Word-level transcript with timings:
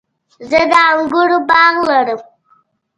زه 0.49 0.59
د 0.71 0.73
انګورو 0.91 1.37
باغ 1.49 1.75
لرم 1.89 2.19